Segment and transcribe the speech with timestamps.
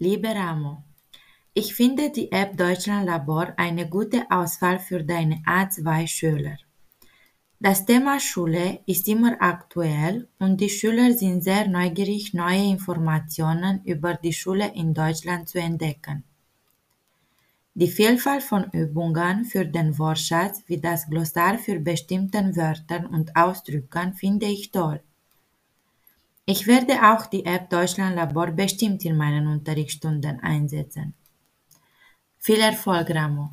[0.00, 0.82] Liebe Ramo,
[1.54, 6.58] ich finde die App Deutschland Labor eine gute Auswahl für deine A2-Schüler.
[7.60, 14.14] Das Thema Schule ist immer aktuell und die Schüler sind sehr neugierig, neue Informationen über
[14.14, 16.24] die Schule in Deutschland zu entdecken.
[17.74, 24.12] Die Vielfalt von Übungen für den Wortschatz wie das Glossar für bestimmten Wörtern und Ausdrücken
[24.14, 25.00] finde ich toll.
[26.46, 31.14] Ich werde auch die App Deutschland Labor bestimmt in meinen Unterrichtsstunden einsetzen.
[32.38, 33.50] Viel Erfolg, Ramo!